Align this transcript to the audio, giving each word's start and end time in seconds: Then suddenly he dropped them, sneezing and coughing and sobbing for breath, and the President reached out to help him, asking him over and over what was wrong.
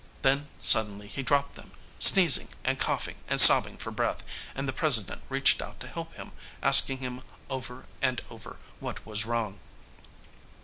Then 0.23 0.47
suddenly 0.59 1.07
he 1.07 1.21
dropped 1.21 1.53
them, 1.53 1.73
sneezing 1.99 2.47
and 2.63 2.79
coughing 2.79 3.17
and 3.27 3.39
sobbing 3.39 3.77
for 3.77 3.91
breath, 3.91 4.23
and 4.55 4.67
the 4.67 4.73
President 4.73 5.21
reached 5.29 5.61
out 5.61 5.79
to 5.81 5.87
help 5.87 6.15
him, 6.15 6.31
asking 6.63 6.97
him 6.97 7.21
over 7.51 7.85
and 8.01 8.19
over 8.31 8.57
what 8.79 9.05
was 9.05 9.27
wrong. 9.27 9.59